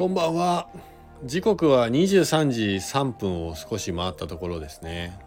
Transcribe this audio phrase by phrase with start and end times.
[0.00, 0.66] こんばんは。
[1.26, 5.20] 時刻は23時3分を少し回ったところですね。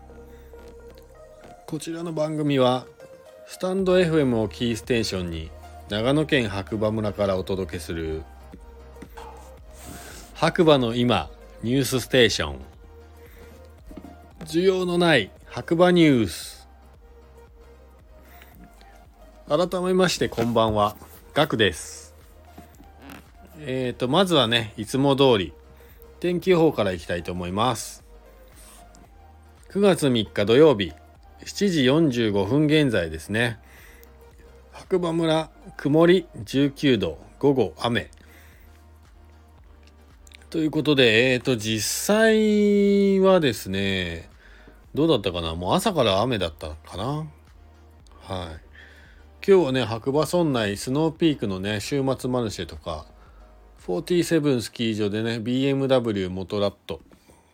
[1.67, 2.87] こちらの番組は
[3.45, 5.51] スタンド FM をキーステーションに
[5.89, 8.23] 長野県白馬村からお届けする
[10.33, 11.29] 白馬の今
[11.61, 12.55] ニュースステーション。
[14.45, 16.67] 需要のない白馬ニュース。
[19.47, 20.95] 改めましてこんばんは。
[21.35, 22.02] ガクです。
[23.59, 25.53] えーとまずはねいつも通り
[26.19, 28.03] 天気予報からいきたいと思います。
[29.69, 30.93] 9月3日土曜日
[31.45, 33.59] 7時45分現在ですね。
[34.71, 38.09] 白馬村曇り19度午後雨。
[40.49, 44.29] ということでえっ、ー、と実際はですね
[44.93, 45.55] どうだったかな？
[45.55, 47.03] もう朝から雨だったかな？
[48.21, 48.59] はい。
[49.45, 53.05] 今日はね白馬村内スノーピークのね週末マルシェとか
[53.85, 57.01] 47スキー場でね BMW モトラット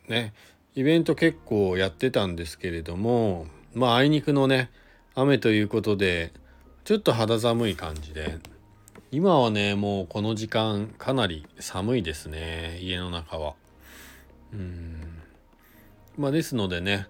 [0.07, 0.33] ね
[0.75, 4.69] イベント結構やってたんですけれどもまああいにくのね
[5.15, 6.31] 雨ということで
[6.83, 8.37] ちょっと肌寒い感じで
[9.11, 13.55] 今はねもうこの時間かなり寒いですね家の中は。
[14.53, 15.01] うん。
[16.15, 17.07] まあですのでね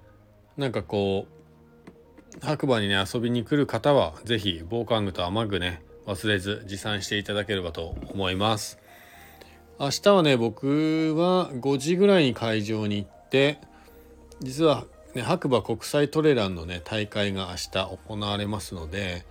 [0.56, 1.28] なんかこ
[2.42, 8.80] う白馬にね遊びに来る方は是非防寒具と雨具ね忘れず持参していただければと思います。
[9.80, 13.60] 明日はね僕は5時ぐらいに会場に行って
[14.42, 14.86] 実は、
[15.16, 19.26] ね、白馬国際トレランのね大会が明日行われますので、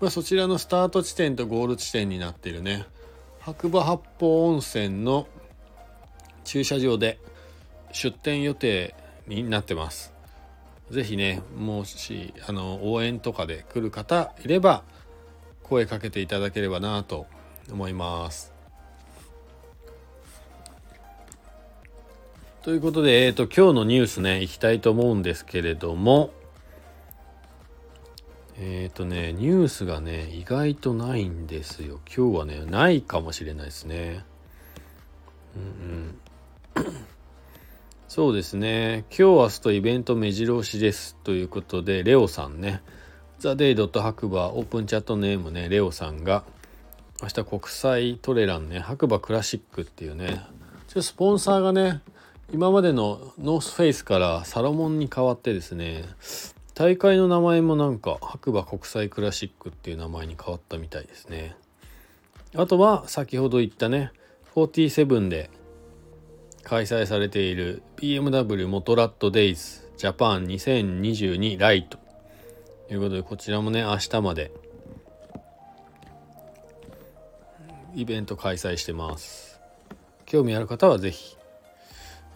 [0.00, 2.86] まあ、そちらのスタート地点とゴール地点になっているね
[3.40, 5.28] 白馬八方温泉の
[6.44, 7.18] 駐車場で
[7.92, 8.94] 出店予定
[9.26, 10.14] になってます。
[10.90, 14.82] 是非ねもしあの応援とかで来る方いれば
[15.62, 17.26] 声かけていただければなと
[17.70, 18.53] 思います。
[22.64, 26.30] ということで、えーと、今日のニュースね、いきたいと思うんですけれども、
[28.58, 32.00] えっ、ー、とね、ニュースがね、意外とないんですよ。
[32.06, 34.24] 今日はね、ないかもしれないですね。
[35.54, 36.94] うんうん。
[38.08, 42.80] そうですね、今日明日とイベント目白押しですということで、レオさんね、
[43.40, 46.44] ザ・デイ・ドット白馬オープンチャットネームね、レオさんが、
[47.20, 50.46] 明日国際トレランね、白馬クラシックっていうね、
[50.88, 52.00] ちょスポンサーがね、
[52.52, 56.04] 今までのノースフェイスからサロモンに変わってですね
[56.74, 61.56] 大会の名前もなんか白馬国際クラシックっていう名前に変わったみたいですね。
[62.56, 64.12] あとは先ほど言ったね
[64.54, 65.50] 47で
[66.62, 71.98] 開催されている BMW モトラットデイズジャパン2022ライト。
[72.88, 74.52] ということでこちらもね明日まで
[77.94, 79.60] イベント開催してます。
[80.26, 81.36] 興味ある方は是非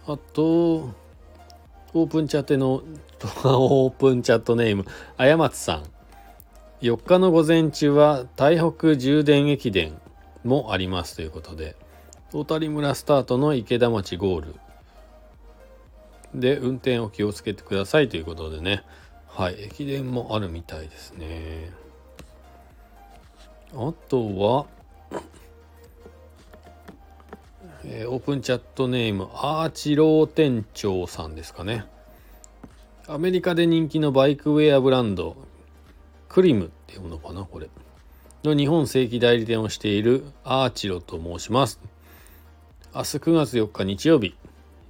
[0.09, 0.95] あと、
[1.93, 2.83] オープンチャットの、
[3.45, 4.87] オープンチャットネーム、
[5.19, 5.83] あやまつさん。
[6.81, 10.01] 4日の午前中は台北充電駅伝
[10.45, 11.77] もありますということで、
[12.33, 14.55] 大谷村スタートの池田町ゴール
[16.35, 18.85] で運転を気をつけてくださいということでね、
[19.27, 21.71] はい、駅伝もあるみたいですね。
[23.75, 24.67] あとは、
[27.99, 31.85] えー、オープンチャットネームアーチロー店長さんですかね。
[33.09, 35.37] アメリカで人気のバイクウェアブランド
[36.29, 37.69] KLIM っていうのかなこれ。
[38.45, 41.81] の日本正規代理店をしているアーチロと申します。
[42.95, 44.37] 明日9月4日日曜日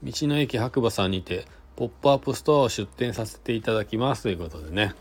[0.02, 1.46] 道の駅白馬さんにて
[1.76, 4.24] ポップアップストアを出店させていただきます。
[4.24, 4.92] ということでね。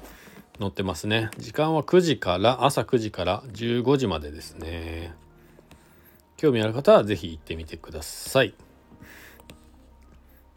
[0.60, 1.30] 載ってますね。
[1.38, 5.14] 時間は9時から朝9時から15時までですね。
[6.38, 8.54] 興味ある方は是非行ってみてください。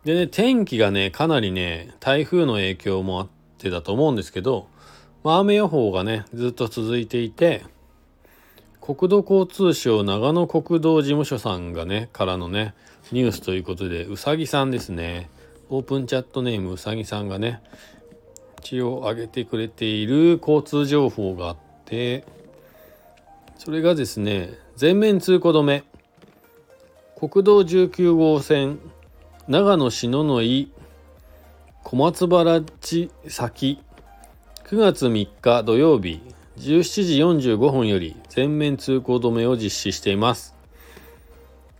[0.04, 4.68] でね、天気がね、かなりね、台風の影響もあってだと思うんですけど、
[5.24, 7.64] まあ、雨予報がね、ずっと続いていて、
[8.80, 12.74] 国土交通省長野国道事務所さんがね、からのね、
[13.12, 15.28] ニュースということで、うさぎさんですね。
[15.68, 17.62] オープンチャットネームうさぎさんがね、
[18.60, 22.24] 一応上げてくれている交通情報があって、
[23.58, 25.84] それがですね、全面通行止め。
[27.14, 28.78] 国道19号線
[29.46, 30.72] 長野篠ノ井
[31.82, 33.78] 小松原地先。
[34.64, 36.22] 9月3日土曜日
[36.56, 40.54] 17時45分より全面通行止めを実施しています。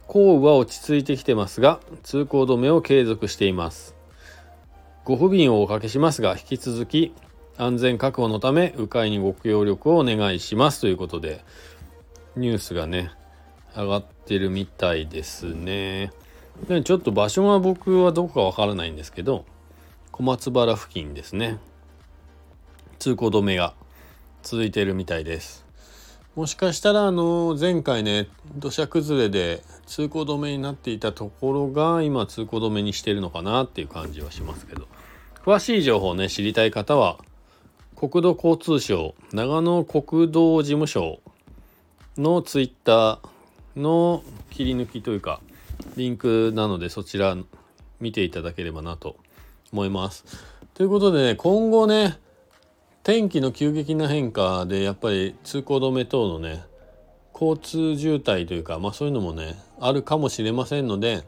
[0.07, 3.95] 降雨は落ち着いてきてますが通行止めを継続しています。
[5.05, 7.15] ご不便をおかけしますが引き続き
[7.57, 11.43] 安全確保のため迂回にご協力をお願いしますということで
[12.37, 13.11] ニュースがね
[13.77, 16.13] 上がってるみたいですね。
[16.69, 19.45] でちょっと場所が僕はどこかわからないんですけど
[20.13, 21.59] 小松原付近ですね。
[22.99, 23.75] 通行止めが
[24.43, 25.65] 続いてるみたいです。
[26.37, 34.87] もしかしたらあの前回ね土砂崩れで通行止めになっていたところが今通行止めにしてるのかなっていう感じはしますけど。
[35.45, 37.17] 詳しい情報をね知りたい方は
[37.97, 41.21] 国土交通省長野国道事務所
[42.19, 45.41] のツイッターの切り抜きというか
[45.97, 47.37] リンクなのでそちら
[48.01, 49.17] 見ていただければなと
[49.73, 50.25] 思います。
[50.75, 52.19] ということでね今後ね
[53.03, 56.65] 天気の急激な変化でやっぱり通行止め等のね
[57.33, 61.23] 交通渋滞というかまあそういうのもねあるかもしれませんので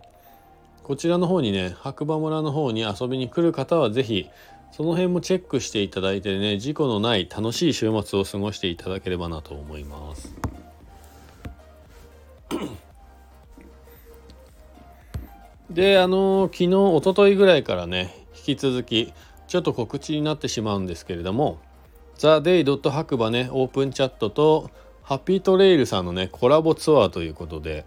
[0.83, 4.29] こちらの方にね白馬村の方に遊びに来る方は是非
[4.73, 10.35] その辺もチェックしていただいてね事故のない楽しい週末を過ごしていただければなと思います。
[15.71, 19.13] であの昨日おとといぐらいからね引き続き
[19.49, 21.59] ちょっと告知になってしまうんですけれども
[22.17, 24.71] 「ザ・デイ・ドット白馬ねオープンチャットと
[25.03, 27.85] ハッピートレイルさんのねコラボツアーということで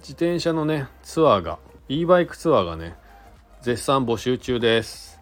[0.00, 1.58] 自転車のねツアーが
[1.88, 2.94] e バイクツアーがね
[3.62, 5.20] 絶賛募集中です。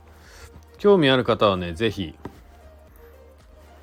[0.79, 2.15] 興味ある方はね是非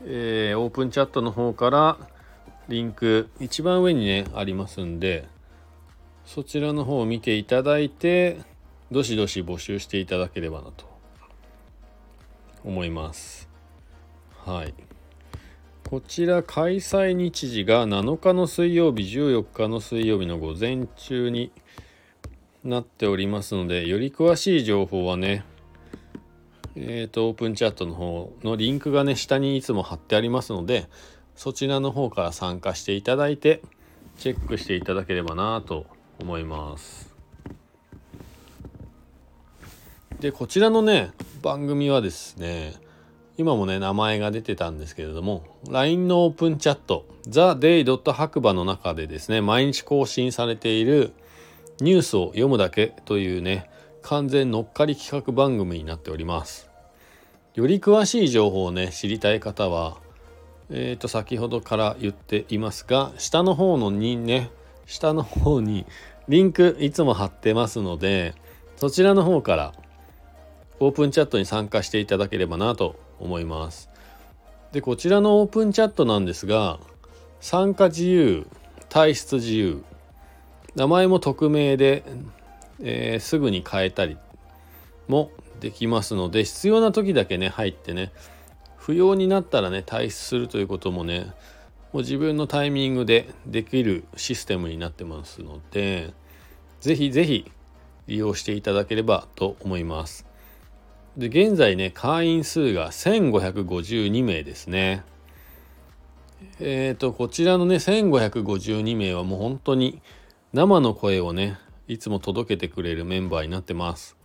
[0.07, 1.97] えー、オープンチャットの方から
[2.67, 5.27] リンク一番上にねありますんで
[6.25, 8.39] そちらの方を見ていただいて
[8.91, 10.85] どしどし募集していただければなと
[12.63, 13.47] 思います。
[14.43, 14.73] はい。
[15.87, 21.51] こちら開催日時が7日の水曜日14日の水曜日の午前中に
[22.63, 25.45] なっておりますのでより詳しい情報はね
[26.75, 30.89] えっ、ー、とオープンチャットの方のリンクがね下にいつも貼ってありますので
[31.35, 33.61] そちらの方から参加していただいて
[34.17, 35.85] チェックしていただければなと
[36.19, 37.13] 思います
[40.19, 41.11] でこちらのね
[41.41, 42.73] 番組はですね
[43.37, 48.13] 今もね名前が出てたんですけれども LINE のオープンチャット TheDay.
[48.13, 51.13] 白馬の中でですね毎日更新されている
[51.81, 53.69] ニュースを読むだけというね
[54.01, 56.69] 完全乗っかり企画番組になっております
[57.55, 59.97] より詳しい情報をね知りたい方は
[60.69, 64.49] えっ、ー、と先ほどから言っていますが下の方のにね
[64.85, 65.85] 下の方に
[66.27, 68.33] リンクいつも貼ってますので
[68.77, 69.73] そちらの方から
[70.79, 73.89] オープンチャットに参加していただければなと思います。
[74.73, 76.79] でこちらのオープンチャットなんですが
[77.39, 78.45] 参加自由
[78.89, 79.83] 退出自由
[80.75, 82.03] 名前も匿名で、
[82.81, 84.17] えー、すぐに変えたり
[85.07, 88.11] もできますので必要な時だけね入ってね
[88.85, 91.33] 不要になったらね退出するということもね
[91.91, 96.13] もう自分のタイミングでできるシステムになってますので
[96.81, 97.51] 是非是非
[98.05, 100.27] 利用していただければと思います。
[101.17, 105.03] で現在ね会員数が1552名ですね。
[106.59, 109.99] えっ、ー、とこちらのね1552名はもう本当に
[110.53, 114.15] 生の声をねいつも届けてくれるメンバーになってます。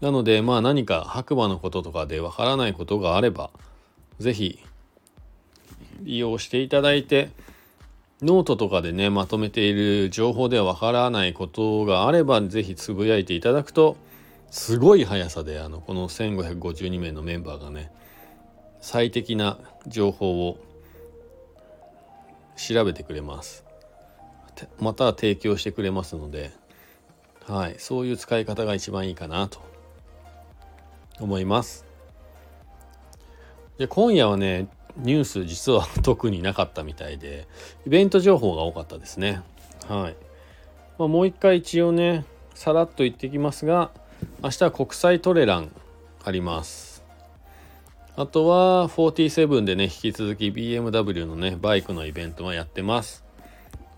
[0.00, 3.50] なのでまあ何か白馬のこととかでわからないことがあれば
[4.22, 4.58] 是非
[6.02, 7.30] 利用していただいて
[8.22, 13.96] ノートとかでねまとめている情報ではわからないことがあれば是非つぶやいていただくと
[14.50, 17.90] すごい速さであのこの1552名のメンバーがね
[18.80, 20.58] 最適な情報を
[22.56, 23.64] 調べてくれます。
[24.78, 26.52] また提供してくれますので
[27.46, 29.60] はいそういう使い方が一番いいかなと
[31.18, 31.91] 思います。
[33.82, 37.48] で今夜はねニュース実は 特になかったみたいで
[37.84, 39.42] イベント情報が多かったですね。
[39.88, 40.16] はい、
[40.98, 42.24] まあ、もう一回一応ね
[42.54, 43.90] さらっと言ってきますが
[44.40, 45.72] 明日は国際トレラン
[46.22, 47.02] あります。
[48.14, 53.24] あとは47でね引き続き BMW のねバイクのイベントはやってます。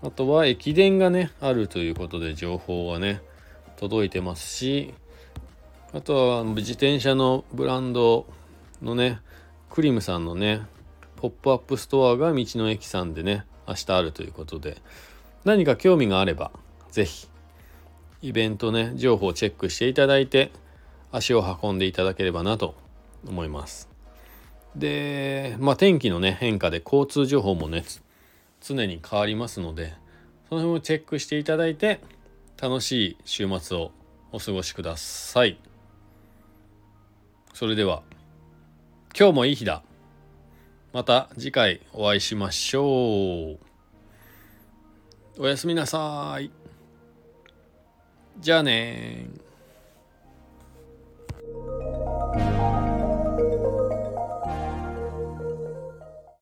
[0.01, 3.21] あとは駅伝がねあるということで情報がね
[3.75, 4.95] 届いてますし
[5.93, 8.25] あとは自転車のブランド
[8.81, 9.19] のね
[9.75, 10.61] KLIM さんのね
[11.17, 14.77] ポップアップストアが道の駅さんでね明日あるということで。
[15.43, 16.51] 何か興味があれば
[16.91, 17.27] 是非
[18.21, 20.49] イベントね情報をチェックしていただいて
[21.11, 22.73] 足を運んでいただければなと
[23.27, 23.89] 思います。
[24.77, 27.83] でまあ天気のね変化で交通情報もね
[28.61, 29.93] 常に変わりますので
[30.47, 31.99] その辺をチェックしていただいて
[32.61, 33.91] 楽しい週末を
[34.31, 35.57] お過ごしください。
[37.53, 38.03] それでは。
[39.17, 39.81] 今日もいい日だ。
[40.91, 43.59] また次回お会いしましょう。
[45.37, 46.51] おやすみなさい。
[48.39, 49.29] じゃあね